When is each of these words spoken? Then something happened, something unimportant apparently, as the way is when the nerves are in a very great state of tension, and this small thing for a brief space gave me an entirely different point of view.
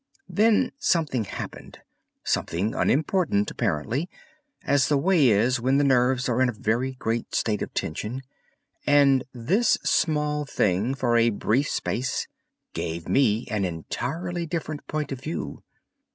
Then 0.27 0.71
something 0.79 1.25
happened, 1.25 1.77
something 2.23 2.73
unimportant 2.73 3.51
apparently, 3.51 4.09
as 4.63 4.87
the 4.89 4.97
way 4.97 5.29
is 5.29 5.59
when 5.59 5.77
the 5.77 5.83
nerves 5.83 6.27
are 6.27 6.41
in 6.41 6.49
a 6.49 6.53
very 6.53 6.93
great 6.93 7.35
state 7.35 7.61
of 7.61 7.71
tension, 7.75 8.23
and 8.87 9.23
this 9.31 9.77
small 9.83 10.43
thing 10.43 10.95
for 10.95 11.17
a 11.17 11.29
brief 11.29 11.69
space 11.69 12.25
gave 12.73 13.07
me 13.07 13.45
an 13.51 13.63
entirely 13.63 14.47
different 14.47 14.87
point 14.87 15.11
of 15.11 15.21
view. 15.21 15.61